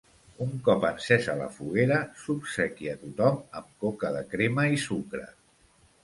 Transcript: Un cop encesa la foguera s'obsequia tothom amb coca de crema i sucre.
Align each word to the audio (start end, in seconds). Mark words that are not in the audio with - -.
Un 0.43 0.53
cop 0.67 0.85
encesa 0.87 1.33
la 1.41 1.49
foguera 1.57 1.99
s'obsequia 2.21 2.95
tothom 3.01 3.37
amb 3.59 3.69
coca 3.85 4.11
de 4.17 4.23
crema 4.31 4.65
i 4.77 4.81
sucre. 4.85 5.23